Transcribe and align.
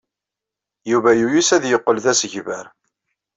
Yuba 0.91 1.11
yuyes 1.19 1.49
ad 1.55 1.63
yeqqel 1.67 1.97
d 2.03 2.05
asegbar. 2.11 2.65